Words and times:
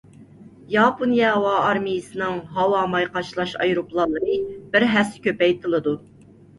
ياپونىيە 0.75 1.27
ھاۋا 1.35 1.51
ئارمىيەسىنىڭ 1.65 2.41
ھاۋا 2.57 2.81
ماي 2.97 3.09
قاچىلاش 3.13 3.57
ئايروپىلانلىرى 3.63 4.43
بىر 4.75 4.91
ھەسسە 4.99 5.27
كۆپەيتىلىدۇ. 5.31 6.01